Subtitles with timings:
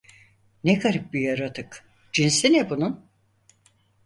[0.63, 3.05] Ne garip bir yaratık, cinsi ne bunun?